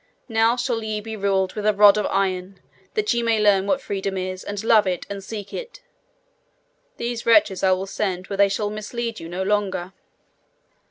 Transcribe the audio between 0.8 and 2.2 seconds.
ye be ruled with a rod of